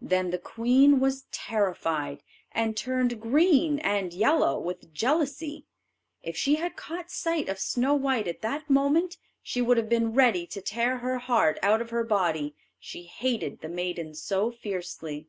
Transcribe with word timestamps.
Then 0.00 0.30
the 0.32 0.40
queen 0.42 0.98
was 0.98 1.26
terrified, 1.30 2.24
and 2.50 2.76
turned 2.76 3.20
green 3.20 3.78
and 3.78 4.12
yellow 4.12 4.58
with 4.58 4.92
jealousy. 4.92 5.66
If 6.20 6.36
she 6.36 6.56
had 6.56 6.74
caught 6.74 7.12
sight 7.12 7.48
of 7.48 7.60
Snow 7.60 7.94
white 7.94 8.26
at 8.26 8.40
that 8.42 8.68
moment, 8.68 9.18
she 9.40 9.62
would 9.62 9.76
have 9.76 9.88
been 9.88 10.14
ready 10.14 10.48
to 10.48 10.60
tear 10.60 10.96
her 10.98 11.18
heart 11.18 11.60
out 11.62 11.80
of 11.80 11.90
her 11.90 12.02
body, 12.02 12.56
she 12.80 13.04
hated 13.04 13.60
the 13.60 13.68
maiden 13.68 14.16
so 14.16 14.50
fiercely. 14.50 15.28